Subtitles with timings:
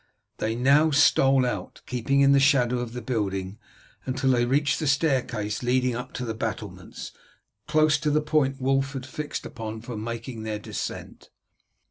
[0.39, 3.59] They now stole out, keeping in the shadow of the building,
[4.07, 7.11] until they reached the staircase leading up to the battlements,
[7.67, 11.29] close to the point Wulf had fixed upon for making their descent.